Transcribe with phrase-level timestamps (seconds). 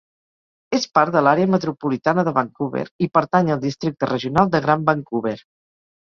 [0.77, 5.37] És part de l'Àrea Metropolitana de Vancouver i pertany al Districte Regional de Gran Vancouver.